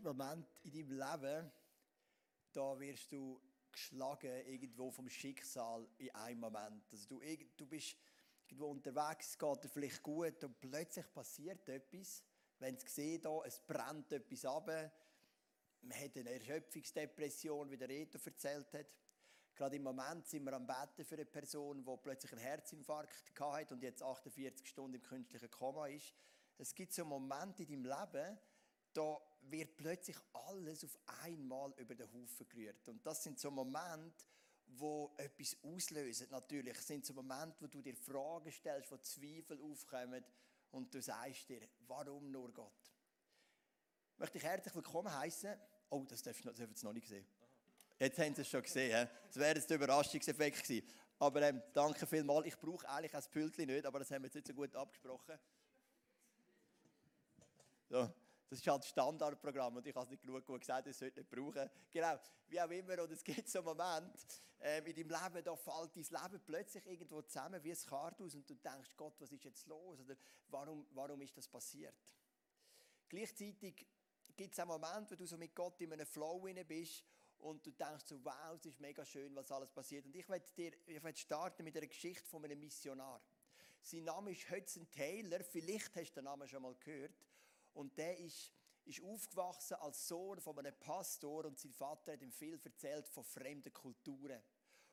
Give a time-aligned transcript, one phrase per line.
[0.00, 1.52] gibt Momente in deinem Leben,
[2.52, 6.84] da wirst du geschlagen irgendwo vom Schicksal in einem Moment.
[6.90, 7.20] Also du,
[7.56, 7.96] du bist
[8.46, 12.24] irgendwo unterwegs, es geht dir vielleicht gut und plötzlich passiert etwas.
[12.58, 14.66] Wenn Sie sehen, da, es brennt etwas ab,
[15.82, 18.86] man hat eine Erschöpfungsdepression, wie der Reto erzählt hat.
[19.54, 23.74] Gerade im Moment sind wir am Betten für eine Person, die plötzlich einen Herzinfarkt hatte
[23.74, 26.14] und jetzt 48 Stunden im künstlichen Koma ist.
[26.56, 28.38] Es gibt so Momente in deinem Leben,
[28.92, 32.88] da wird plötzlich alles auf einmal über den Haufen gerührt.
[32.88, 34.24] Und das sind so Momente,
[34.66, 36.28] wo etwas auslösen.
[36.30, 40.24] Natürlich das sind so Momente, wo du dir Fragen stellst, wo Zweifel aufkommen
[40.70, 42.72] und du sagst dir, warum nur Gott?
[44.12, 45.58] Ich möchte dich herzlich willkommen heißen.
[45.88, 47.26] Oh, das dürfen Sie noch nicht sehen.
[47.98, 49.08] Jetzt haben Sie es schon gesehen.
[49.26, 50.86] Das wäre jetzt der Überraschungseffekt gewesen.
[51.18, 52.46] Aber ähm, danke vielmals.
[52.46, 55.38] Ich brauche eigentlich ein Pültchen nicht, aber das haben wir jetzt nicht so gut abgesprochen.
[57.90, 58.10] So.
[58.50, 61.20] Das ist halt das Standardprogramm und ich habe es nicht genug gut gesagt, ich sollte
[61.20, 61.70] nicht brauchen.
[61.88, 63.00] Genau, wie auch immer.
[63.00, 64.12] Und es gibt so einen Moment
[64.58, 68.50] äh, in deinem Leben, da fällt dein Leben plötzlich irgendwo zusammen wie ein Kartus und
[68.50, 70.00] du denkst, Gott, was ist jetzt los?
[70.00, 70.16] Oder
[70.48, 71.94] warum, warum ist das passiert?
[73.08, 73.86] Gleichzeitig
[74.36, 77.04] gibt es einen Moment, wo du so mit Gott in einem Flow bist
[77.38, 80.04] und du denkst so, wow, es ist mega schön, was alles passiert.
[80.06, 83.22] Und ich dir, ich werde starten mit einer Geschichte von einem Missionar.
[83.80, 87.14] Sein Name ist Hudson Taylor, vielleicht hast du den Namen schon mal gehört.
[87.72, 88.52] Und der ist,
[88.84, 93.24] ist aufgewachsen als Sohn von einem Pastor und sein Vater hat ihm viel erzählt von
[93.24, 94.42] fremden Kulturen.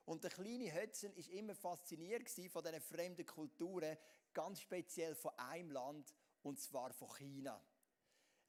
[0.06, 3.98] Und der kleine Hudson ist immer fasziniert von diesen fremden Kulturen,
[4.34, 7.62] ganz speziell von einem Land, und zwar von China.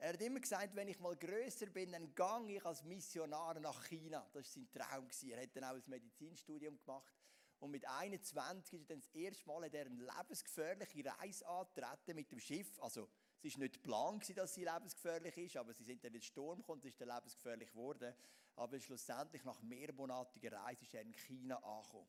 [0.00, 3.84] Er hat immer gesagt, wenn ich mal größer bin, dann gehe ich als Missionar nach
[3.86, 4.24] China.
[4.32, 5.08] Das war sein Traum.
[5.28, 7.12] Er hat dann auch ein Medizinstudium gemacht.
[7.58, 12.30] Und mit 21 ist er dann das erste Mal in eine lebensgefährliche Reise antreten mit
[12.30, 12.78] dem Schiff.
[12.80, 13.08] Also
[13.42, 16.22] es war nicht der Plan, dass sie lebensgefährlich ist, aber sie sind dann in den
[16.22, 18.14] Sturm gekommen, es ist dann lebensgefährlich geworden.
[18.56, 22.08] Aber schlussendlich, nach mehrmonatiger Reise, ist er in China angekommen.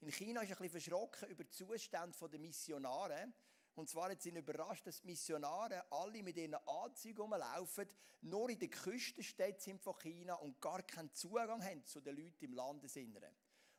[0.00, 3.32] In China ist er ein bisschen verschrocken über die Zustände der Missionare.
[3.74, 7.88] Und zwar hat ihn überrascht, dass die Missionare alle mit ihren Anzügen rumlaufen,
[8.20, 12.44] nur in den Küstenstädten sind von China und gar keinen Zugang haben zu den Leuten
[12.44, 13.34] im Landesinneren.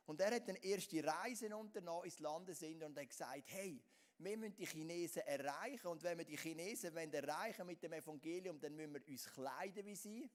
[0.06, 3.80] Und er hat dann erste Reisen unternommen ins Landesinnere und hat gesagt, hey,
[4.18, 5.88] wir müssen die Chinesen erreichen.
[5.88, 9.96] Und wenn wir die Chinesen erreichen mit dem Evangelium, dann müssen wir uns kleiden wie
[9.96, 10.30] sie,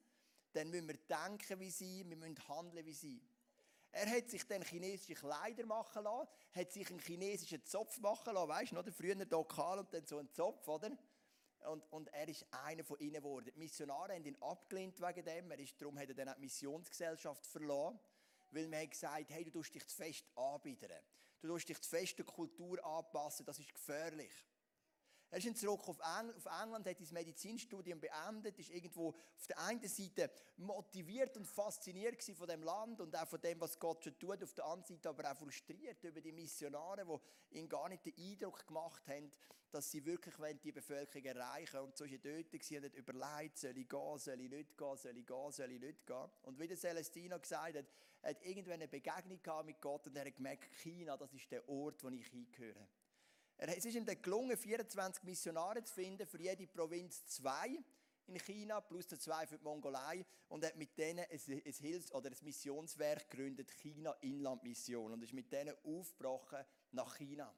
[0.53, 3.21] dann müssen wir denken wie sie, wir müssen handeln wie sie.
[3.91, 8.49] Er hat sich dann chinesische Kleider machen lassen, hat sich einen chinesischen Zopf machen lassen,
[8.49, 8.91] weißt du, oder?
[8.91, 10.91] früher lokal und dann so einen Zopf, oder?
[11.67, 13.51] Und, und er ist einer von ihnen geworden.
[13.53, 16.41] Die Missionare haben ihn abgelehnt wegen dem, er ist, darum hat er dann auch die
[16.41, 17.99] Missionsgesellschaft verloren,
[18.51, 20.91] weil man hat gesagt, hey, du tust dich zu fest anbieten.
[21.41, 24.31] Du musst dich zur festen Kultur anpassen, das ist gefährlich.
[25.31, 30.31] Er ist zurück auf England, hat sein Medizinstudium beendet, ist irgendwo auf der einen Seite
[30.57, 34.53] motiviert und fasziniert von dem Land und auch von dem, was Gott schon tut, auf
[34.53, 37.05] der anderen Seite aber auch frustriert über die Missionare,
[37.51, 39.31] die ihm gar nicht den Eindruck gemacht haben,
[39.71, 41.85] dass sie wirklich die Bevölkerung erreichen wollen.
[41.85, 44.97] Und so war er dort und hat überlegt, soll ich gehen, soll ich nicht gehen,
[44.97, 46.29] soll ich gehen, soll ich nicht gehen.
[46.41, 47.85] Und wie der Celestino gesagt hat,
[48.21, 51.67] er hat irgendwann eine Begegnung mit Gott und er hat gemerkt, China, das ist der
[51.69, 52.87] Ort, wo ich hingehöre.
[53.61, 57.77] Es ist ihm dann gelungen, 24 Missionare zu finden, für jede Provinz zwei
[58.25, 62.29] in China, plus zwei für die Mongolei, und hat mit denen ein, ein Hilfs- oder
[62.29, 67.53] ein Missionswerk gegründet, China Inland Mission, und ist mit denen aufgebrochen nach China.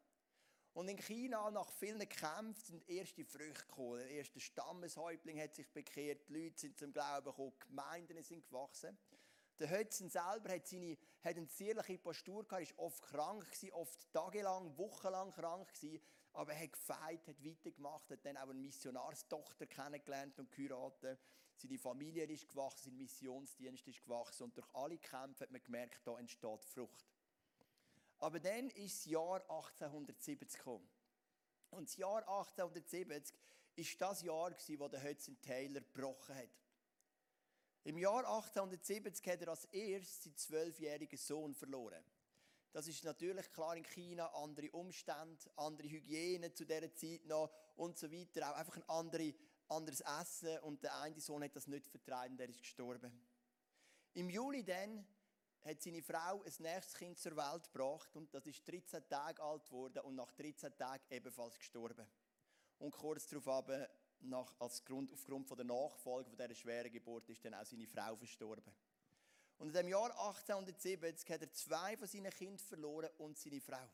[0.73, 3.99] Und in China, nach vielen Kämpfen, sind erste Früchte gekommen.
[3.99, 8.47] Der erste Stammeshäuptling hat sich bekehrt, die Leute sind zum Glauben gekommen, die Gemeinden sind
[8.47, 8.97] gewachsen.
[9.61, 14.11] Der Hötzen selber hat, seine, hat eine zierliche Postur gehabt, war oft krank, gewesen, oft
[14.11, 16.01] tagelang, wochenlang krank, gewesen,
[16.33, 21.19] aber er hat gefeit, hat weitergemacht, hat dann auch eine Missionarstochter kennengelernt und geheiratet.
[21.53, 26.07] Seine Familie ist gewachsen, sein Missionsdienst ist gewachsen und durch alle Kämpfe hat man gemerkt,
[26.07, 27.05] da entsteht Frucht.
[28.17, 30.89] Aber dann ist das Jahr 1870 gekommen.
[31.69, 33.31] Und das Jahr 1870
[33.75, 36.49] ist das Jahr, wo der Hudson Taylor gebrochen hat.
[37.83, 42.03] Im Jahr 1870 hat er als erstes seinen zwölfjährigen Sohn verloren.
[42.71, 47.97] Das ist natürlich klar in China, andere Umstände, andere Hygiene zu dieser Zeit noch und
[47.97, 48.49] so weiter.
[48.49, 49.33] Auch einfach ein andere,
[49.67, 53.11] anderes Essen und der eine Sohn hat das nicht vertragen, der ist gestorben.
[54.13, 55.05] Im Juli dann
[55.63, 59.65] hat seine Frau ein nächstes Kind zur Welt gebracht und das ist 13 Tage alt
[59.65, 62.07] geworden und nach 13 Tagen ebenfalls gestorben.
[62.79, 63.47] Und kurz darauf
[64.23, 67.87] nach, als Grund, aufgrund von der Nachfolge von dieser schweren Geburt ist dann auch seine
[67.87, 68.73] Frau verstorben.
[69.57, 73.89] Und in dem Jahr 1870 hat er zwei von seinen Kindern verloren und seine Frau.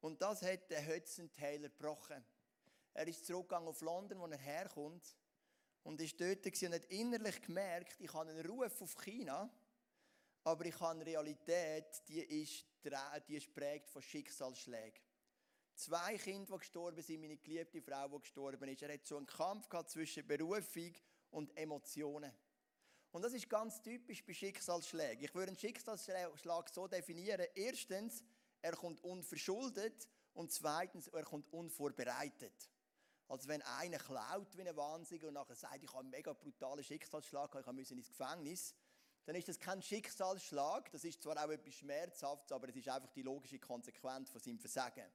[0.00, 2.24] Und das hat der Hudson Taylor gebrochen.
[2.94, 5.16] Er ist zurückgegangen auf London, wo er herkommt.
[5.82, 9.50] Und ist dort und hat innerlich gemerkt, ich habe einen Ruf auf China,
[10.44, 12.66] aber ich habe eine Realität, die ist,
[13.28, 15.00] die ist prägt von Schicksalsschlägen.
[15.80, 18.82] Zwei Kinder, die gestorben sind, meine geliebte Frau, die gestorben ist.
[18.82, 20.92] Er hat so einen Kampf gehabt zwischen Berufung
[21.30, 22.30] und Emotionen.
[23.12, 25.24] Und das ist ganz typisch bei Schicksalsschlägen.
[25.24, 27.46] Ich würde einen Schicksalsschlag so definieren.
[27.54, 28.22] Erstens,
[28.60, 32.70] er kommt unverschuldet und zweitens, er kommt unvorbereitet.
[33.28, 36.84] Also wenn einer klaut wie ein Wahnsinniger und nachher sagt, ich habe einen mega brutalen
[36.84, 38.74] Schicksalsschlag, ich musste ins Gefängnis,
[39.24, 43.10] dann ist das kein Schicksalsschlag, das ist zwar auch etwas Schmerzhaftes, aber es ist einfach
[43.12, 45.10] die logische Konsequenz von seinem Versagen.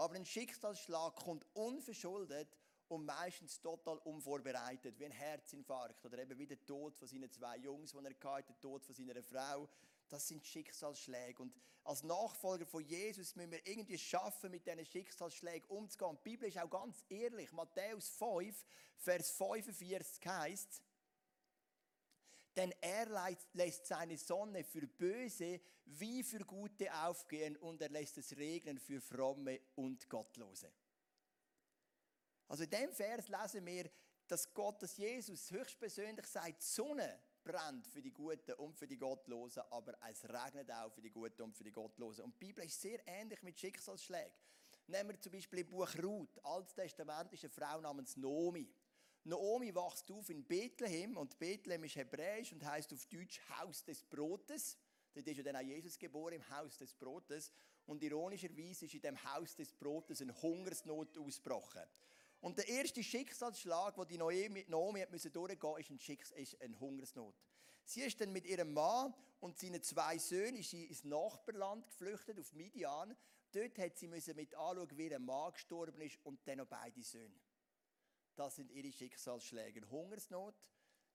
[0.00, 2.56] Aber ein Schicksalsschlag kommt unverschuldet
[2.88, 7.58] und meistens total unvorbereitet, wie ein Herzinfarkt oder eben wie der Tod von seinen zwei
[7.58, 9.68] Jungs, die er hatte, der Tod von seiner Frau.
[10.08, 11.42] Das sind Schicksalsschläge.
[11.42, 11.54] Und
[11.84, 16.16] als Nachfolger von Jesus müssen wir irgendwie schaffen, mit diesen Schicksalsschlägen umzugehen.
[16.24, 17.52] Die Bibel ist auch ganz ehrlich.
[17.52, 18.64] Matthäus 5,
[18.96, 20.82] Vers 45 heißt,
[22.60, 23.06] denn er
[23.54, 29.00] lässt seine Sonne für Böse wie für Gute aufgehen und er lässt es regnen für
[29.00, 30.70] Fromme und Gottlose.
[32.48, 33.90] Also in dem Vers lesen wir,
[34.26, 38.98] dass Gott, dass Jesus höchstpersönlich sagt, die Sonne brennt für die Guten und für die
[38.98, 42.26] Gottlosen, aber es regnet auch für die Guten und für die Gottlosen.
[42.26, 44.34] Und die Bibel ist sehr ähnlich mit Schicksalsschlägen.
[44.86, 48.70] Nehmen wir zum Beispiel im Buch Ruth, Altes Testament ist eine Frau namens Nomi.
[49.24, 54.02] Naomi wächst auf in Bethlehem und Bethlehem ist hebräisch und heißt auf Deutsch Haus des
[54.02, 54.78] Brotes.
[55.12, 57.52] Dort ist ja dann auch Jesus geboren im Haus des Brotes.
[57.86, 61.82] Und ironischerweise ist in dem Haus des Brotes eine Hungersnot ausgebrochen.
[62.40, 67.34] Und der erste Schicksalsschlag, den die Naomi, hat durchgehen musste, ist, ein ist eine Hungersnot.
[67.84, 73.16] Sie ist dann mit ihrem Mann und seinen zwei Söhnen ins Nachbarland geflüchtet, auf Midian.
[73.52, 77.34] Dort hat sie mit anschauen, wie ihr Mann gestorben ist und dann noch beide Söhne.
[78.40, 79.86] Das sind ihre Schicksalsschläge.
[79.90, 80.54] Hungersnot,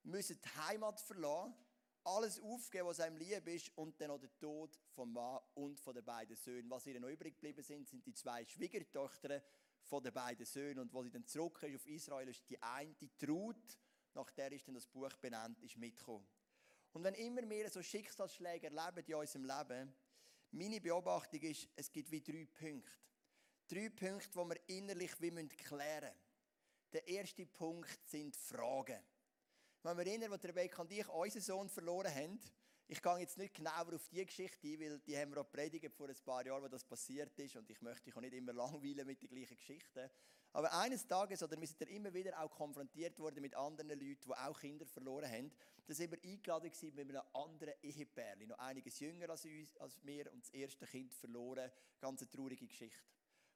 [0.03, 1.55] müssen die Heimat verlassen,
[2.03, 5.95] alles aufgeben, was einem lieb ist, und dann noch der Tod vom Mann und von
[5.95, 6.69] den beiden Söhnen.
[6.69, 9.41] Was ihnen noch übrig geblieben sind, sind die zwei Schwiegertöchter
[9.81, 10.77] von den beiden Söhnen.
[10.77, 13.79] Und wo sie dann zurück ist auf Israel, ist die eine, die Traut,
[14.13, 16.27] nach der ist dann das Buch benannt, ist mitgekommen.
[16.93, 19.95] Und wenn immer mehr so Schicksalsschläge erleben in unserem Leben,
[20.51, 22.91] meine Beobachtung ist, es gibt wie drei Punkte.
[23.67, 26.24] Drei Punkte, die wir innerlich wie klären müssen.
[26.95, 28.97] Der erste Punkt sind Fragen.
[29.83, 32.39] Wenn wir erinnern, als Rebecca und ich unseren Sohn verloren haben,
[32.87, 35.93] ich gehe jetzt nicht genauer auf die Geschichte ein, weil die haben wir auch predigt
[35.93, 38.53] vor ein paar Jahren, wo das passiert ist und ich möchte dich auch nicht immer
[38.53, 40.09] langweilen mit den gleichen Geschichten.
[40.53, 44.29] Aber eines Tages, oder wir sind dann immer wieder auch konfrontiert worden mit anderen Leuten,
[44.29, 45.51] die auch Kinder verloren haben,
[45.87, 50.01] da sind wir eingeladen gewesen mit einem anderen Ehepärchen, noch einiges jünger als, uns, als
[50.05, 51.69] wir und das erste Kind verloren.
[51.99, 53.03] Ganz eine traurige Geschichte.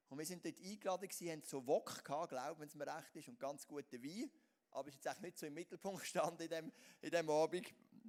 [0.09, 3.15] Und wir sind dort eingeladen gewesen, haben so Wok gehabt, glauben, wenn es mir recht
[3.15, 4.31] ist, und ganz guten Wein.
[4.71, 6.71] Aber es ist jetzt nicht so im Mittelpunkt gestanden in dem,
[7.01, 7.67] in dem Abend.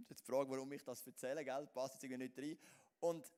[0.08, 1.66] Jetzt die Frage, warum ich das erzähle, gell?
[1.72, 2.58] passt jetzt irgendwie nicht rein.
[3.00, 3.30] Und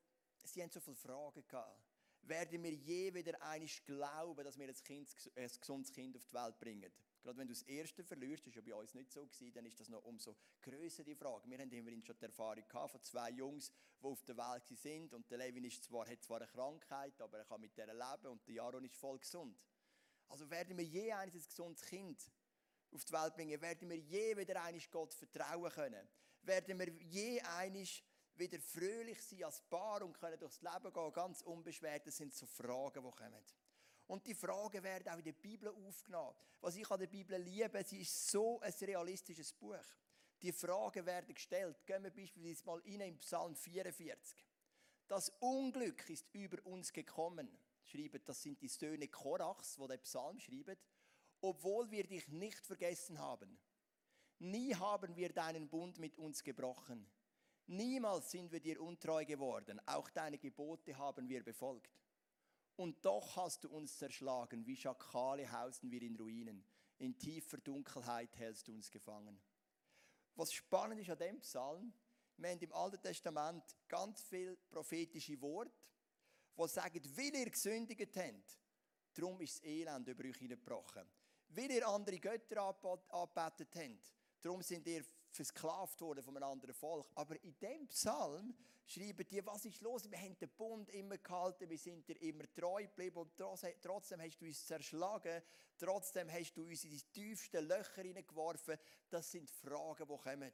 [0.45, 1.92] sie haben so viele Fragen gehabt.
[2.23, 6.35] Werden wir je wieder einig glauben, dass wir ein, kind, ein gesundes Kind auf die
[6.35, 6.93] Welt bringen?
[7.21, 9.79] Gerade wenn du das erste verlierst, das war ja bei uns nicht so, dann ist
[9.81, 11.49] das noch umso größer die Frage.
[11.49, 15.13] Wir haben immerhin schon die Erfahrung gehabt von zwei Jungs, die auf der Welt sind
[15.15, 18.27] und der Levin ist zwar, hat zwar eine Krankheit, aber er kann mit der leben
[18.27, 19.57] und der Jaron ist voll gesund.
[20.29, 22.31] Also werden wir je eines ein gesundes Kind
[22.91, 23.61] auf die Welt bringen?
[23.61, 26.09] Werden wir je wieder einig Gott vertrauen können?
[26.43, 28.03] Werden wir je einig
[28.37, 32.07] wieder fröhlich sein als Paar und können durchs Leben gehen, ganz unbeschwert?
[32.07, 33.45] Das sind so Fragen, die kommen.
[34.07, 36.37] Und die Fragen werden auch in der Bibel aufgenommen.
[36.61, 39.85] Was ich an der Bibel liebe, sie ist so ein realistisches Buch.
[40.43, 41.87] Die Fragen werden gestellt.
[41.87, 44.45] Gehen wir beispielsweise mal rein in Psalm 44.
[45.07, 47.49] Das Unglück ist über uns gekommen.
[47.85, 50.77] Schreiben, das sind die Söhne Korachs, wo der Psalm schreiben.
[51.41, 53.59] Obwohl wir dich nicht vergessen haben.
[54.39, 57.09] Nie haben wir deinen Bund mit uns gebrochen.
[57.67, 59.81] Niemals sind wir dir untreu geworden.
[59.87, 61.91] Auch deine Gebote haben wir befolgt.
[62.77, 66.65] Und doch hast du uns zerschlagen, wie Schakale hausen wir in Ruinen.
[66.99, 69.41] In tiefer Dunkelheit hältst du uns gefangen.
[70.35, 71.93] Was spannend ist an dem Psalm,
[72.37, 75.73] wir haben im Alten Testament ganz viele prophetische Worte,
[76.57, 78.59] die sagen, weil ihr gesündigt habt,
[79.15, 81.07] darum ist das Elend über euch hineingebrochen.
[81.49, 87.11] Weil ihr andere Götter angebetet habt, darum sind ihr versklavt worden von einem anderen Volk.
[87.15, 88.55] Aber in dem Psalm
[88.87, 90.11] schreiben die, was ist los?
[90.11, 94.41] Wir haben den Bund immer gehalten, wir sind dir immer treu geblieben und trotzdem hast
[94.41, 95.43] du uns zerschlagen,
[95.79, 98.79] trotzdem hast du uns in die tiefsten Löcher hineingeworfen.
[99.09, 100.53] Das sind Fragen, die kommen.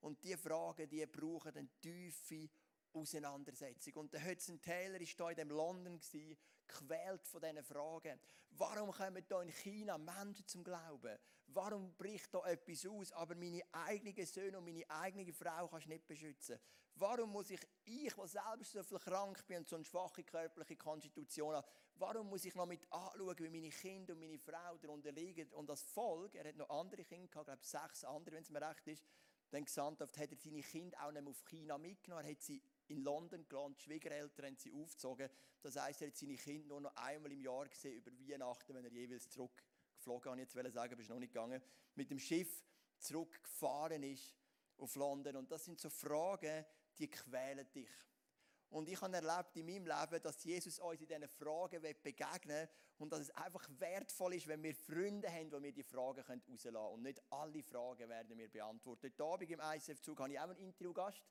[0.00, 2.48] Und diese Fragen, die brauchen eine tiefe
[2.92, 3.94] Auseinandersetzung.
[3.94, 6.00] Und der Hudson Taylor war da in London,
[6.68, 8.20] quält von diesen Fragen.
[8.50, 11.18] Warum kommen da in China Menschen zum Glauben?
[11.48, 15.90] Warum bricht da etwas aus, aber meine eigenen Söhne und meine eigene Frau kannst du
[15.90, 16.58] nicht beschützen?
[16.96, 20.76] Warum muss ich, ich, der selbst so viel krank bin und so eine schwache körperliche
[20.76, 21.66] Konstitution habe,
[21.96, 25.52] warum muss ich noch mit anschauen, wie meine Kinder und meine Frau darunter liegen?
[25.52, 28.62] Und als Folge, er hat noch andere Kinder gehabt, glaube sechs andere, wenn es mir
[28.62, 29.04] recht ist,
[29.50, 32.24] dann gesandt hat er seine Kinder auch nicht mehr auf China mitgenommen.
[32.24, 35.28] Er hat sie in London gelassen, die Schwiegereltern haben sie aufgezogen.
[35.62, 38.84] Das heisst, er hat seine Kinder nur noch einmal im Jahr gesehen, über Weihnachten, wenn
[38.84, 41.62] er jeweils zurückgeflogen, ich jetzt sagen, aber ist noch nicht gegangen,
[41.94, 42.64] mit dem Schiff
[42.98, 44.34] zurückgefahren ist
[44.78, 45.36] auf London.
[45.36, 46.64] Und das sind so Fragen,
[46.98, 47.90] die quälen dich.
[48.70, 52.68] Und ich habe erlebt in meinem Leben, dass Jesus uns in diesen Fragen begegnen will
[52.98, 56.72] und dass es einfach wertvoll ist, wenn wir Freunde haben, wo wir die Fragen rauslassen
[56.72, 56.76] können.
[56.76, 59.12] Und nicht alle Fragen werden wir beantwortet.
[59.12, 61.22] Heute Abend im ICF-Zug habe ich auch einen Interviewgast.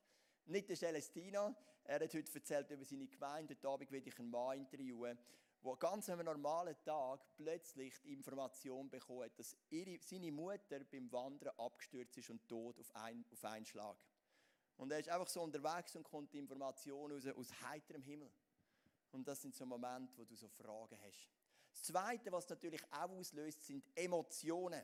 [0.46, 1.54] Nicht der Celestino.
[1.84, 3.54] Er hat heute erzählt über seine Gemeinde.
[3.54, 5.18] Heute Abend werde ich einen Mann interviewen,
[5.64, 11.10] der ganz an einem normalen Tag plötzlich die Information bekommt, dass ihre, seine Mutter beim
[11.12, 13.96] Wandern abgestürzt ist und tot auf, ein, auf einen Schlag.
[14.76, 18.30] Und er ist einfach so unterwegs und kommt die Information aus, aus heiterem Himmel.
[19.12, 21.30] Und das sind so Momente, wo du so Fragen hast.
[21.72, 24.82] Das Zweite, was natürlich auch auslöst, sind Emotionen.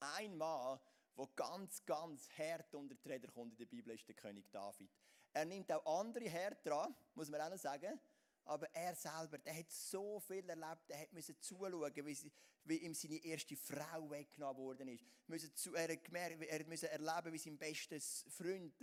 [0.00, 0.78] Ein Mann,
[1.16, 4.90] der ganz, ganz hart unter die Räder kommt in der Bibel, ist der König David.
[5.32, 7.98] Er nimmt auch andere hart dran, muss man auch noch sagen.
[8.44, 12.32] Aber er selber, der hat so viel erlebt, er musste zuschauen, wie, sie,
[12.64, 15.04] wie ihm seine erste Frau weggenommen worden ist.
[15.28, 17.98] Er musste erleben, wie sein bester
[18.30, 18.74] Freund,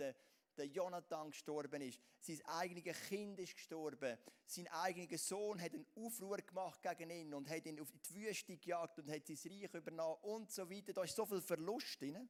[0.56, 2.00] der Jonathan, gestorben ist.
[2.20, 4.18] Sein eigenes Kind ist gestorben.
[4.46, 8.56] Sein eigener Sohn hat einen Aufruhr gemacht gegen ihn und hat ihn auf die Wüste
[8.56, 10.92] gejagt und hat sein Reich übernommen und so weiter.
[10.92, 12.28] Da ist so viel Verlust drin.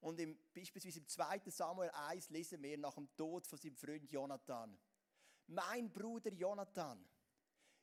[0.00, 1.42] Und im, beispielsweise im 2.
[1.46, 4.78] Samuel 1 lesen wir nach dem Tod von seinem Freund Jonathan
[5.48, 7.02] mein Bruder Jonathan,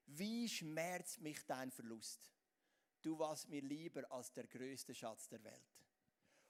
[0.06, 2.32] wie schmerzt mich dein Verlust?
[3.02, 5.75] Du warst mir lieber als der größte Schatz der Welt.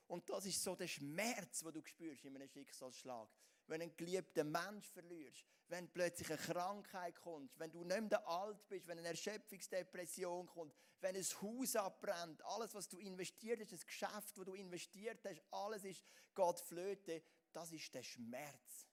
[0.07, 3.29] Und das ist so der Schmerz, wo du spürst in einem Schicksalsschlag.
[3.67, 8.27] Wenn du einen geliebten Mensch verlierst, wenn plötzlich eine Krankheit kommt, wenn du nicht mehr
[8.27, 13.71] alt bist, wenn eine Erschöpfungsdepression kommt, wenn ein Haus abbrennt, alles, was du investiert hast,
[13.71, 16.03] das Geschäft, wo du investiert hast, alles ist
[16.35, 18.87] Gott flöte, das ist der Schmerz.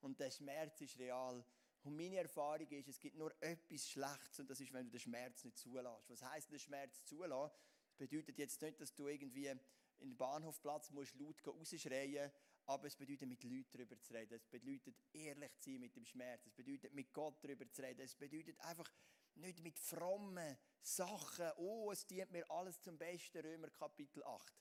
[0.00, 1.44] Und der Schmerz ist real.
[1.82, 5.00] Und meine Erfahrung ist, es gibt nur etwas Schlechtes und das ist, wenn du den
[5.00, 6.08] Schmerz nicht zulässt.
[6.08, 7.54] Was heißt den Schmerz zulassen?
[7.88, 9.52] Das bedeutet jetzt nicht, dass du irgendwie
[10.00, 12.30] in den Bahnhofplatz musst laut rausschreien
[12.68, 14.34] aber es bedeutet, mit Leuten darüber zu reden.
[14.34, 16.44] Es bedeutet, ehrlich zu sein mit dem Schmerz.
[16.44, 18.02] Es bedeutet, mit Gott darüber zu reden.
[18.02, 18.92] Es bedeutet einfach,
[19.36, 24.52] nicht mit frommen Sachen, oh, es dient mir alles zum Besten, Römer Kapitel 8.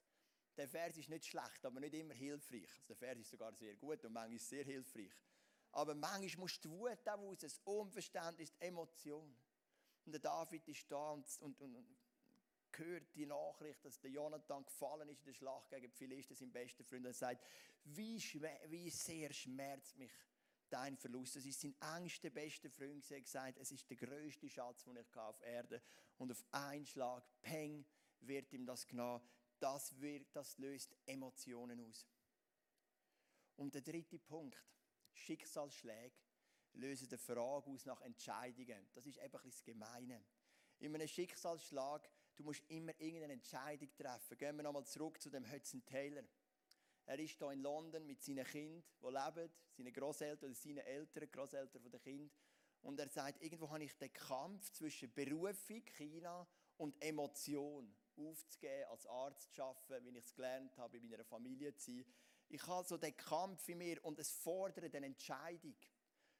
[0.55, 2.71] Der Vers ist nicht schlecht, aber nicht immer hilfreich.
[2.75, 5.11] Also der Vers ist sogar sehr gut und manchmal sehr hilfreich.
[5.71, 9.35] Aber manchmal muss die Wut auch raus, das Unverständnis, die Emotion.
[10.05, 11.97] Und der David ist da und, und, und
[12.77, 16.51] hört die Nachricht, dass der Jonathan gefallen ist in der Schlacht gegen die Philister, sein
[16.51, 17.45] bester Freund, und sagt,
[17.83, 18.17] wie,
[18.67, 20.11] wie sehr schmerzt mich
[20.69, 21.35] dein Verlust.
[21.35, 25.15] Das ist sein engster, bester Freund, der gesagt es ist der größte Schatz, den ich
[25.15, 25.81] auf Erde
[26.17, 27.85] Und auf einen Schlag, peng,
[28.19, 29.21] wird ihm das genommen
[29.59, 32.07] das, wird, das löst Emotionen aus.
[33.55, 34.63] Und der dritte Punkt,
[35.13, 36.15] Schicksalsschläge
[36.73, 38.87] lösen die Frage aus nach Entscheidungen.
[38.93, 40.23] Das ist einfach das Gemeine.
[40.79, 42.07] In einem Schicksalsschlag,
[42.37, 44.37] du musst immer irgendeine Entscheidung treffen.
[44.37, 46.23] Gehen wir nochmal zurück zu dem Hudson Taylor.
[47.05, 51.31] Er ist hier in London mit seinen Kindern, die leben, seinen Großeltern oder seinen Eltern,
[51.31, 52.31] Großeltern von den Kindern.
[52.81, 59.05] Und er sagt, irgendwo habe ich den Kampf zwischen Berufung, China und Emotion aufzugeben, als
[59.07, 62.05] Arzt zu arbeiten, wie ich es gelernt habe, in meiner Familie zu sein.
[62.49, 65.75] Ich habe so den Kampf in mir und es fordert eine Entscheidung.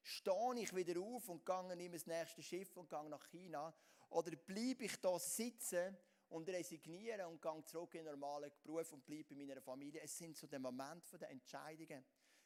[0.08, 3.74] Stehe ich wieder auf und gehe nehme das nächste Schiff und gehe nach China?
[4.10, 5.98] Oder bleibe ich da sitzen
[6.30, 10.02] und resigniere und gehe zurück in den normalen Beruf und bleibe in meiner Familie?
[10.02, 12.06] Es sind so die Momente der Entscheidungen.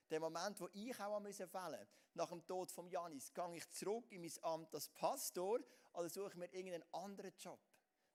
[0.09, 1.87] Der Moment, wo ich auch fällen musste.
[2.15, 5.59] Nach dem Tod von Janis, gehe ich zurück in mein Amt als Pastor
[5.93, 7.59] oder suche ich mir irgendeinen anderen Job?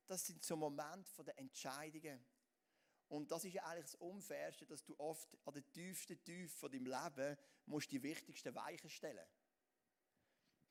[0.06, 2.24] das sind so Momente der Entscheidungen.
[3.08, 6.70] Und das ist ja eigentlich das Unfairste, dass du oft an der tiefsten Tiefe von
[6.70, 7.36] deinem Leben
[7.66, 9.26] musst die wichtigsten Weichen stellen.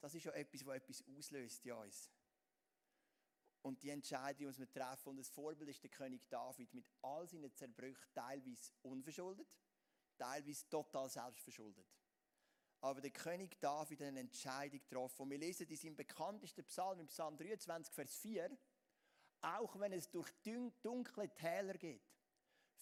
[0.01, 2.12] Das ist ja etwas, was etwas auslöst in uns.
[3.62, 5.10] Und die Entscheidung muss man treffen.
[5.10, 9.48] Und das Vorbild ist der König David mit all seinen Zerbrüchen, teilweise unverschuldet,
[10.18, 11.88] teilweise total selbstverschuldet.
[12.82, 15.24] Aber der König David hat eine Entscheidung getroffen.
[15.24, 18.56] Und wir lesen in seinem bekanntesten Psalm, im Psalm 23, Vers 4,
[19.42, 20.30] auch wenn es durch
[20.84, 22.04] dunkle Täler geht,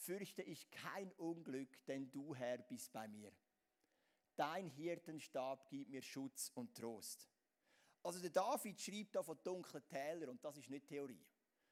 [0.04, 3.32] fürchte ich kein Unglück, denn du Herr bist bei mir.
[4.36, 7.30] Dein Hirtenstab gibt mir Schutz und Trost.
[8.02, 11.26] Also der David schreibt da von dunklen Tälern und das ist nicht Theorie.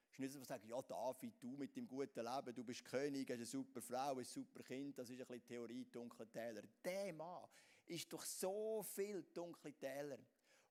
[0.08, 2.86] Es ist nicht so, dass sagen, ja David, du mit dem guten Leben, du bist
[2.86, 6.64] König, hast eine super Frau, ein super Kind, das ist ein bisschen Theorie, dunkle Täler.
[6.84, 7.48] Der Mann
[7.86, 10.20] ist durch so viel dunkle Täler.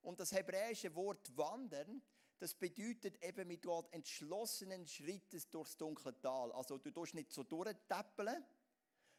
[0.01, 2.01] Und das hebräische Wort wandern,
[2.41, 6.51] das bedeutet eben mit Gott entschlossenen Schrittes durchs dunkle Tal.
[6.53, 8.43] Also du tust nicht so durchtäppeln,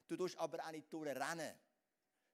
[0.09, 1.55] du tust aber auch nicht durchrennen.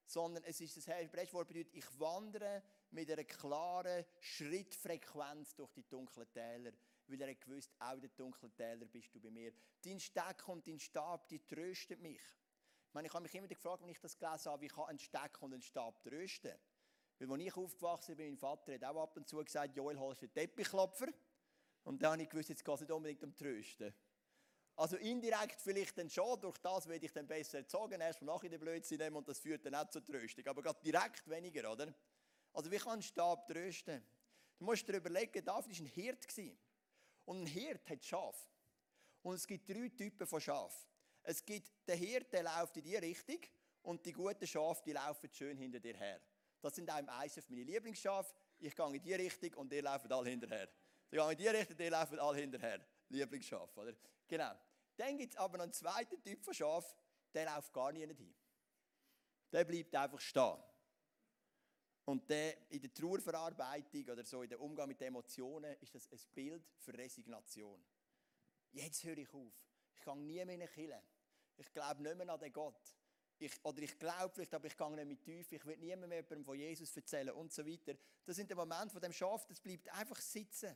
[0.07, 5.87] Sondern es ist das hebräische Wort bedeutet, ich wandere mit einer klaren Schrittfrequenz durch die
[5.87, 6.71] dunklen Täler.
[7.05, 9.53] Weil er gewusst, auch in den dunklen Tälern bist du bei mir.
[9.83, 12.21] Dein Steck und dein Stab, die trösten mich.
[12.87, 14.97] Ich, meine, ich habe mich immer gefragt, wenn ich das gelesen habe, wie kann ein
[14.97, 16.57] Steck und ein Stab trösten?
[17.19, 20.21] Weil als ich aufgewachsen bin, mein Vater hat auch ab und zu gesagt, Joel, holst
[20.21, 21.07] du einen Teppichklopfer?
[21.83, 23.93] Und dann habe ich gewusst, jetzt geht es nicht unbedingt um Trösten.
[24.75, 28.47] Also indirekt vielleicht dann schon, durch das werde ich dann besser erzogen, erst mal nachher
[28.47, 30.47] den Blödsinn nehmen und das führt dann auch zur Tröstung.
[30.47, 31.93] Aber gerade direkt weniger, oder?
[32.53, 34.01] Also wie kann ein Stab trösten?
[34.57, 36.27] Du musst dir überlegen, David war ein Hirt.
[37.25, 38.49] Und ein Hirt hat Schaf.
[39.21, 40.87] Und es gibt drei Typen von Schaf.
[41.23, 43.39] Es gibt den Hirt, der läuft in die Richtung
[43.81, 46.21] und die guten Schafe, die laufen schön hinter dir her.
[46.61, 48.33] Das sind auch im ISF meine Lieblingsschafe.
[48.59, 50.69] Ich gehe in die Richtung und ihr lauft alle hinterher.
[51.09, 52.85] Ich gehe in die Richtung, und ihr lauft alle hinterher.
[53.09, 53.93] Lieblingsschaf, oder?
[54.27, 54.53] Genau.
[54.97, 56.95] Dann gibt es aber noch einen zweiten Typ von Schaf,
[57.33, 58.35] der läuft gar nicht hin.
[59.51, 60.57] Der bleibt einfach stehen.
[62.05, 66.19] Und der, in der Trauerverarbeitung oder so, in der Umgang mit Emotionen, ist das ein
[66.33, 67.83] Bild für Resignation.
[68.71, 69.53] Jetzt höre ich auf.
[69.95, 70.93] Ich kann nie mehr in
[71.57, 72.98] Ich glaube nicht mehr an den Gott
[73.39, 76.43] ich, oder ich glaube vielleicht, aber ich gehe nicht mit tief, ich will niemandem mehr
[76.43, 77.95] von Jesus erzählen und so weiter.
[78.25, 80.75] Das sind die Momente von dem Schaf, das bleibt einfach sitzen.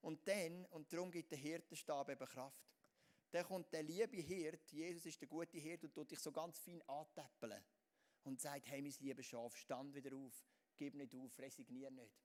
[0.00, 2.68] Und dann, und darum gibt der Hirtenstab eben Kraft.
[3.30, 6.58] Dann kommt der liebe Hirt, Jesus ist der gute Hirt und tut dich so ganz
[6.58, 7.62] fein antäppeln
[8.24, 10.44] und sagt, hey mein liebes Schaf, stand wieder auf,
[10.76, 12.18] gib nicht auf, resignier nicht.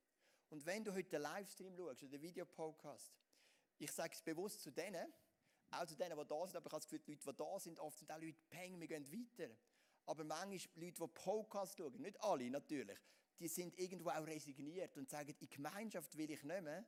[0.49, 3.13] Und wenn du heute den Livestream schaust oder den Videopodcast,
[3.79, 5.13] ich sage es bewusst zu denen,
[5.73, 7.59] auch zu denen, die da sind, aber ich habe das Gefühl, die Leute, die da
[7.59, 9.53] sind, oft sind auch Leute, peng, wir gehen weiter.
[10.05, 12.99] Aber manchmal Leute, die Podcasts schauen, nicht alle natürlich,
[13.39, 16.85] die sind irgendwo auch resigniert und sagen, in Gemeinschaft will ich nicht mehr,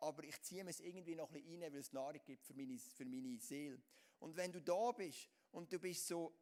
[0.00, 2.78] aber ich ziehe es irgendwie noch ein bisschen rein, weil es Nahrung gibt für meine,
[2.78, 3.80] für meine Seele.
[4.18, 6.34] Und wenn du da bist und du bist so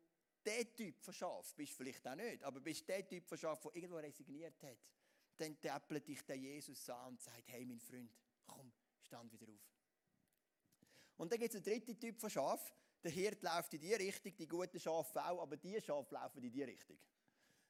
[0.44, 3.74] der Typ von Schaf, bist vielleicht auch nicht, aber bist der Typ von Schaf, der
[3.74, 4.78] irgendwo resigniert hat,
[5.36, 8.12] dann täppelt dich der Jesus an und sagt, hey mein Freund,
[8.46, 9.77] komm, stand wieder auf.
[11.18, 12.72] Und dann gibt es einen dritten Typ von Schaf.
[13.02, 16.50] Der Hirt läuft in die Richtung, die guten Schafe auch, aber die Schafe laufen in
[16.50, 16.98] die Richtung.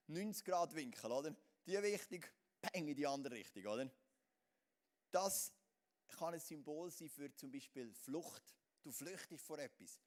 [0.06, 1.34] 90 Grad Winkel, oder?
[1.66, 2.24] Die Richtung,
[2.60, 3.90] peng in die andere Richtung, oder?
[5.10, 5.52] Das
[6.08, 8.42] kann ein Symbol sein für zum Beispiel Flucht.
[8.82, 9.98] Du flüchtest vor etwas.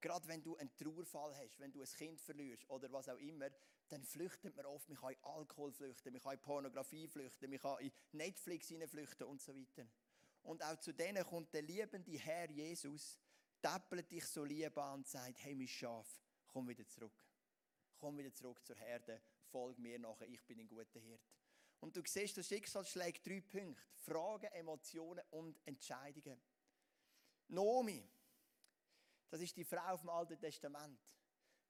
[0.00, 3.50] Gerade wenn du einen Trauerfall hast, wenn du ein Kind verlierst oder was auch immer,
[3.88, 4.88] dann flüchtet man oft.
[4.88, 9.24] Man kann in Alkohol flüchten, man kann in Pornografie flüchten, man kann in Netflix flüchten
[9.24, 9.86] und so weiter.
[10.42, 13.18] Und auch zu denen kommt der liebende Herr Jesus,
[13.60, 17.24] täppelt dich so lieb an und sagt, hey mein Schaf, komm wieder zurück.
[17.98, 21.20] Komm wieder zurück zur Herde, folg mir nachher, ich bin ein guter Hirt.
[21.80, 23.82] Und du siehst, das Schicksal schlägt drei Punkte.
[23.96, 26.40] Fragen, Emotionen und Entscheidungen.
[27.48, 28.08] Nomi,
[29.28, 31.00] das ist die Frau vom Alten Testament.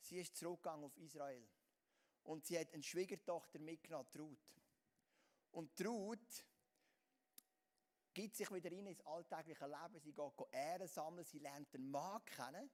[0.01, 1.47] Sie ist zurückgegangen auf Israel.
[2.23, 4.61] Und sie hat eine Schwiegertochter mitgenommen, Ruth.
[5.53, 6.45] Und Ruth
[8.13, 10.01] gibt sich wieder rein ins alltägliche Leben.
[10.01, 12.71] Sie geht Ehren sammeln, sie lernt den Mann kennen.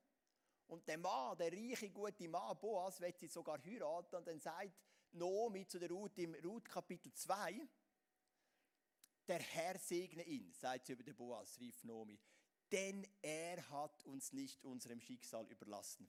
[0.67, 4.17] Und der Mann, der reiche, gute Mann, Boas, wird sie sogar heiraten.
[4.17, 4.73] Und dann sagt
[5.13, 7.61] Naomi zu der Ruth im Ruth Kapitel 2,
[9.29, 12.19] der Herr segne ihn, sagt sie über den Boas, rief Naomi,
[12.71, 16.09] denn er hat uns nicht unserem Schicksal überlassen.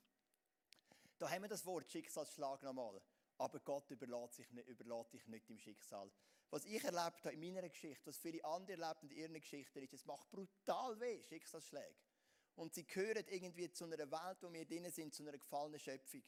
[1.18, 3.02] Da haben wir das Wort Schicksalsschlag nochmal.
[3.40, 6.12] Aber Gott überlässt, sich nicht, überlässt dich nicht im Schicksal.
[6.50, 9.94] Was ich erlebt habe in meiner Geschichte, was viele andere erlebt in ihren Geschichten, ist,
[9.94, 11.96] es macht brutal weh, Schicksalsschläge.
[12.56, 16.24] Und sie gehören irgendwie zu einer Welt, wo wir drinnen sind, zu einer gefallenen Schöpfung.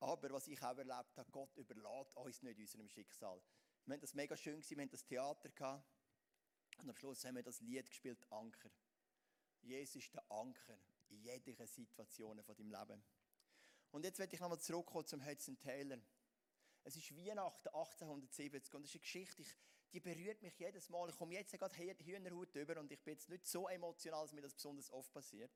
[0.00, 3.42] Aber was ich auch erlebt habe, Gott überlässt uns nicht unserem Schicksal.
[3.86, 5.84] Wir haben das mega schön gesehen, wir haben das Theater gehabt.
[6.78, 8.70] Und am Schluss haben wir das Lied gespielt, Anker.
[9.60, 13.04] Jesus ist der Anker in jeder Situation von deinem Leben.
[13.90, 15.98] Und jetzt werde ich nochmal zurückkommen zum Hudson Taylor.
[16.84, 19.48] Es ist Weihnachten 1870 und das ist eine Geschichte, ich,
[19.92, 21.08] die berührt mich jedes Mal.
[21.08, 24.42] Ich komme jetzt gerade Hühnerhaut über und ich bin jetzt nicht so emotional, dass mir
[24.42, 25.50] das besonders oft passiert.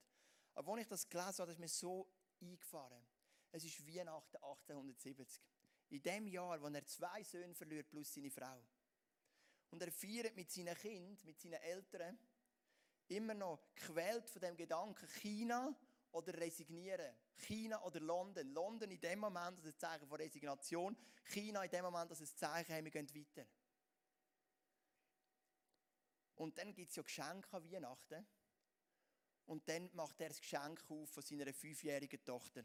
[0.55, 2.11] Aber als ich das gelesen habe, ist mir so
[2.41, 3.07] eingefahren.
[3.53, 5.43] Es ist Weihnachten 1870.
[5.91, 8.63] In dem Jahr, wo er zwei Söhne verliert plus seine Frau.
[9.71, 12.19] Und er feiert mit seinen Kindern, mit seinen Eltern,
[13.09, 15.75] immer noch quält von dem Gedanken, China
[16.13, 17.15] oder resignieren.
[17.35, 18.49] China oder London.
[18.53, 20.97] London in dem Moment, das ist ein Zeichen von Resignation.
[21.25, 23.47] China in dem Moment, das ist ein Zeichen, hey, wir gehen weiter.
[26.37, 28.27] Und dann gibt es ja Geschenke an Weihnachten.
[29.47, 32.65] Und dann macht er das Geschenk auf von seiner fünfjährigen Tochter.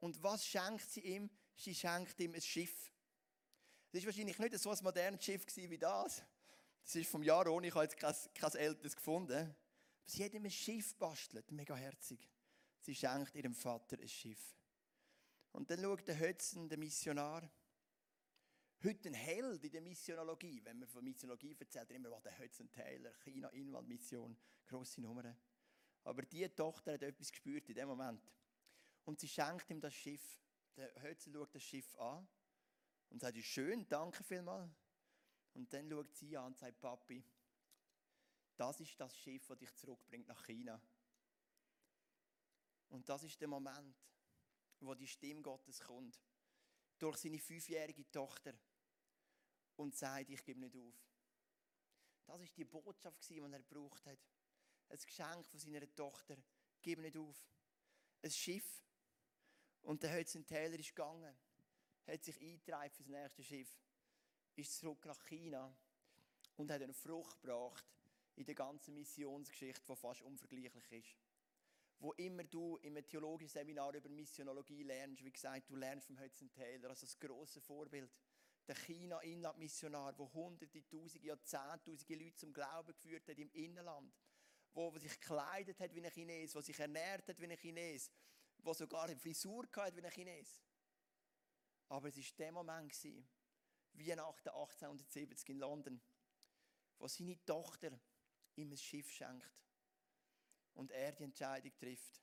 [0.00, 1.30] Und was schenkt sie ihm?
[1.54, 2.90] Sie schenkt ihm ein Schiff.
[3.92, 6.22] Es war wahrscheinlich nicht so ein modernes Schiff wie das.
[6.82, 9.54] Das ist vom Jahr ohne, ich habe jetzt kein, kein älteres gefunden.
[10.06, 12.28] Sie hat ihm ein Schiff bastelt, mega herzig.
[12.80, 14.56] Sie schenkt ihrem Vater ein Schiff.
[15.52, 17.48] Und dann schaut der Hötzen, der Missionar,
[18.82, 20.60] heute ein Held in der Missionologie.
[20.64, 24.36] Wenn man von Missionologie erzählt, immer oh, der Hudson Taylor, China, Inlandmission,
[24.66, 25.36] grosse Nummern.
[26.04, 28.22] Aber die Tochter hat etwas gespürt in dem Moment.
[29.04, 30.40] Und sie schenkt ihm das Schiff.
[30.76, 32.26] Der Hudson schaut das Schiff an
[33.10, 34.70] und sagt, schön, danke vielmals.
[35.52, 37.24] Und dann schaut sie an und sagt, Papi,
[38.60, 40.78] das ist das Schiff, das dich zurückbringt nach China.
[42.90, 43.96] Und das ist der Moment,
[44.80, 46.20] wo die Stimme Gottes kommt.
[46.98, 48.52] Durch seine fünfjährige Tochter
[49.76, 50.94] und sagt, ich gebe nicht auf.
[52.26, 54.18] Das ist die Botschaft, die er gebraucht hat.
[54.90, 56.36] Ein Geschenk von seiner Tochter.
[56.82, 57.48] Gib nicht auf.
[58.22, 58.84] Ein Schiff.
[59.80, 61.34] Und der Taylor ist gegangen,
[62.06, 63.80] hat sich eingetragen für das nächste Schiff,
[64.54, 65.74] ist zurück nach China
[66.56, 67.86] und hat eine Frucht gebracht
[68.36, 71.16] in der ganzen Missionsgeschichte, die fast unvergleichlich ist.
[71.98, 76.50] Wo immer du im theologischen Seminar über Missionologie lernst, wie gesagt, du lernst vom Hudson
[76.50, 78.10] Taylor als das große Vorbild
[78.66, 84.14] der China-Inland-Missionar, der hunderte, tausende, ja zehntausende Leute zum Glauben geführt hat im Inland,
[84.72, 88.10] wo sich gekleidet hat wie ein Chines, wo sich ernährt hat wie ein Chines,
[88.58, 90.62] wo sogar eine Frisur hatte wie ein Chines.
[91.88, 92.94] Aber es war der Moment,
[93.94, 96.00] Weihnachten 1870 in London,
[96.98, 97.98] wo seine Tochter
[98.56, 99.50] ihm ein Schiff schenkt
[100.74, 102.22] und er die Entscheidung trifft,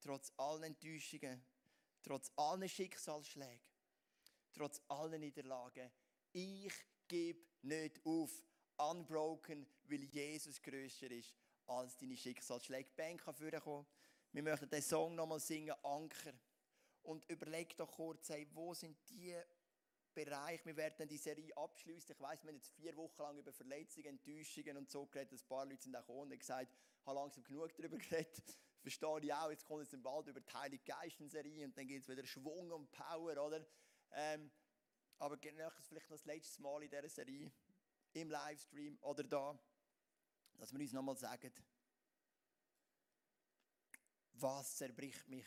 [0.00, 1.44] trotz allen Enttäuschungen,
[2.02, 3.60] trotz allen Schicksalsschlägen,
[4.52, 5.90] trotz aller Niederlagen.
[6.32, 6.72] Ich
[7.08, 8.42] gebe nicht auf.
[8.80, 11.34] Unbroken, weil Jesus größer ist
[11.66, 12.88] als deine Schicksalsschläge.
[12.96, 13.86] Band kann vorkommen.
[14.32, 16.32] Wir möchten den Song nochmal singen, Anker.
[17.02, 19.36] Und überleg doch kurz, hey, wo sind die
[20.24, 22.14] Bereiche, wir werden die Serie abschließen.
[22.14, 25.40] Ich weiß, wir haben jetzt vier Wochen lang über Verletzungen, Enttäuschungen und so geredet.
[25.40, 28.42] Ein paar Leute sind auch gekommen und gesagt, ich habe langsam genug darüber geredet.
[28.82, 32.08] Verstehe ich auch, jetzt kommt jetzt bald über die Heilige Geist-Serie und dann gibt es
[32.08, 33.66] wieder Schwung und Power, oder?
[34.12, 34.50] Ähm,
[35.18, 37.52] aber vielleicht noch das letzte Mal in dieser Serie,
[38.12, 39.58] im Livestream oder da,
[40.54, 41.52] dass wir uns nochmal sagen,
[44.32, 45.46] was zerbricht mich?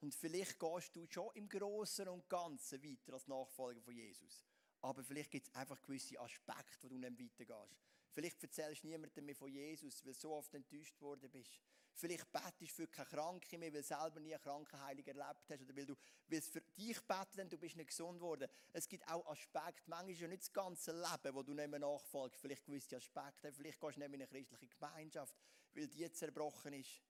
[0.00, 4.44] Und vielleicht gehst du schon im Großen und Ganzen weiter als Nachfolger von Jesus.
[4.80, 7.76] Aber vielleicht gibt es einfach gewisse Aspekte, wo du nicht weitergehst.
[8.12, 11.60] Vielleicht erzählst du niemandem mehr von Jesus, weil du so oft enttäuscht worden bist.
[11.94, 15.62] Vielleicht betest du für keine Kranke mehr, weil du selber nie eine Krankenheilung erlebt hast.
[15.62, 15.96] Oder weil du
[16.28, 18.48] weil für dich beten, du bist nicht gesund worden.
[18.72, 21.78] Es gibt auch Aspekte, manchmal ist ja nicht das ganze Leben, wo du nicht mehr
[21.78, 22.40] nachfolgst.
[22.40, 23.52] Vielleicht gewisse Aspekte.
[23.52, 25.36] Vielleicht gehst du nicht mehr in eine christliche Gemeinschaft,
[25.74, 27.02] weil die zerbrochen ist.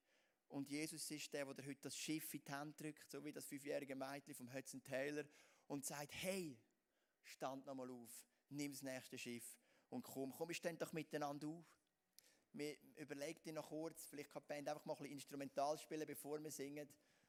[0.50, 3.44] Und Jesus ist der, der heute das Schiff in die Hand drückt, so wie das
[3.44, 5.24] fünfjährige Mädchen vom Hudson Taylor,
[5.68, 6.58] und sagt, hey,
[7.22, 9.56] stand nochmal auf, nimm das nächste Schiff
[9.90, 11.64] und komm, komm, wir stehen doch miteinander auf.
[12.52, 16.06] Wir überleg dir noch kurz, vielleicht kann die Band einfach mal ein bisschen instrumental spielen,
[16.06, 16.88] bevor wir singen.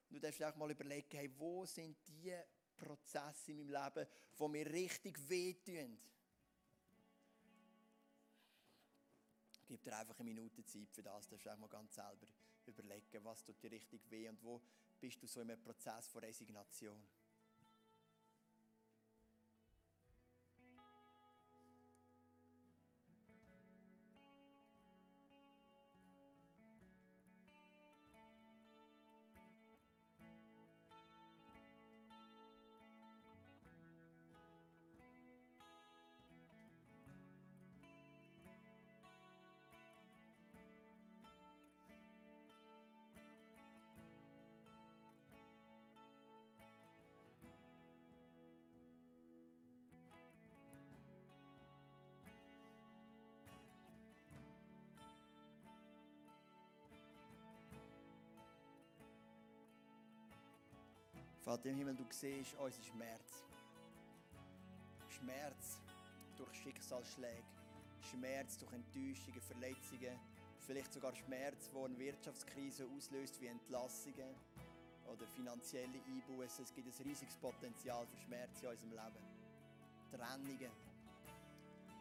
[0.10, 2.36] Und du darfst auch mal überlegen, hey, wo sind die
[2.76, 6.00] Prozesse in meinem Leben, die mir richtig wehtun?
[9.68, 12.28] Gib dir einfach eine Minute Zeit für das, du darfst auch mal ganz selber
[12.72, 14.62] überlegen, was tut dir richtig weh und wo
[15.00, 17.02] bist du so in einem Prozess von Resignation.
[61.52, 63.44] Vater im Himmel, du siehst unseren Schmerz.
[65.10, 65.82] Schmerz
[66.38, 67.44] durch Schicksalsschläge,
[68.10, 70.18] Schmerz durch Enttäuschungen, Verletzungen,
[70.60, 74.34] vielleicht sogar Schmerz, der eine Wirtschaftskrise auslöst, wie Entlassungen
[75.12, 76.64] oder finanzielle Einbußen.
[76.64, 79.26] Es gibt ein riesiges Potenzial für Schmerz in unserem Leben.
[80.10, 80.72] Trennungen.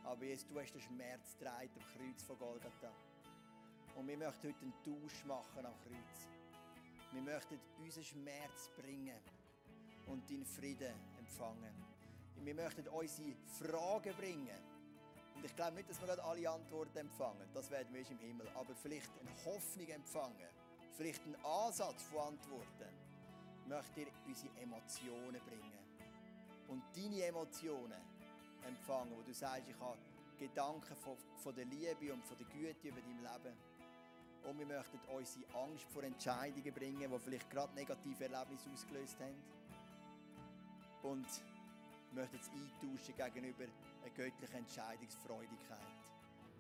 [0.05, 2.93] Aber Jesus, du hast den Schmerz getragen am Kreuz von Golgatha.
[3.97, 6.29] Und wir möchten heute einen Tausch machen am Kreuz.
[7.11, 9.19] Wir möchten unseren Schmerz bringen
[10.11, 11.75] und deinen Frieden empfangen.
[12.43, 14.59] Wir möchten unsere Fragen bringen
[15.37, 17.49] Und ich glaube nicht, dass wir alle Antworten empfangen.
[17.55, 18.49] Das werden wir im Himmel.
[18.55, 20.49] Aber vielleicht eine Hoffnung empfangen.
[20.97, 22.89] Vielleicht einen Ansatz von Antworten.
[23.67, 25.79] Möchte dir unsere Emotionen bringen.
[26.69, 28.01] Und deine Emotionen
[28.67, 29.99] empfangen, wo du sagst, ich habe
[30.39, 33.57] Gedanken von, von der Liebe und von der Güte über dein Leben.
[34.45, 39.60] Und wir möchten unsere Angst vor Entscheidungen bringen, die vielleicht gerade negative Erlebnisse ausgelöst haben.
[41.03, 41.27] Und
[42.13, 45.79] möchten es eintauschen gegenüber einer göttlichen Entscheidungsfreudigkeit.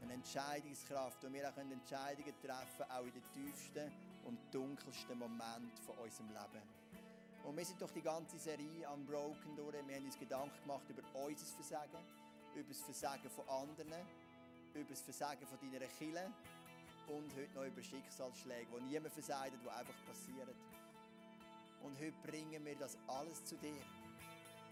[0.02, 3.92] Eine Entscheidungskraft, wo wir auch Entscheidungen treffen können, auch in den tiefsten
[4.24, 6.62] und dunkelsten Momenten von unserem Leben.
[7.44, 9.74] Und wir sind durch die ganze Serie Unbroken durch.
[9.86, 11.98] Wir haben uns Gedanken gemacht über unser Versagen,
[12.54, 14.06] über das Versagen von anderen,
[14.74, 16.30] über das Versagen von deiner Kille
[17.08, 20.54] und heute noch über Schicksalsschläge, die niemand versagt, die einfach passieren.
[21.82, 23.82] Und heute bringen wir das alles zu dir.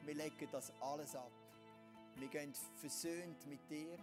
[0.09, 1.31] Wir legen das alles ab.
[2.17, 3.99] Wir gehen versöhnt mit dir.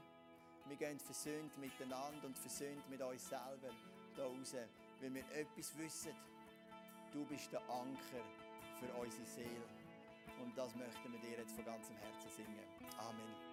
[0.67, 3.73] Wir gehen versöhnt miteinander und versöhnt mit uns selber
[4.15, 4.53] da raus.
[5.01, 6.13] Weil wir etwas wissen.
[7.11, 8.23] Du bist der Anker
[8.79, 9.65] für unsere Seele.
[10.43, 12.59] Und das möchten wir dir jetzt von ganzem Herzen singen.
[12.99, 13.44] Amen.